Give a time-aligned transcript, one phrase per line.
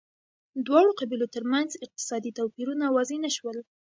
[0.65, 3.57] دواړو قبیلو ترمنځ اقتصادي توپیرونه واضح نه شول